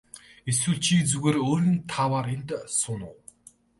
[0.49, 3.19] Эсвэл чи зүгээр өөрийн тааваар энд сууна уу.